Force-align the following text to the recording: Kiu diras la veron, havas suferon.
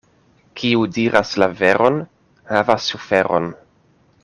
Kiu 0.61 0.85
diras 0.95 1.33
la 1.43 1.49
veron, 1.59 2.01
havas 2.55 2.89
suferon. 2.95 3.53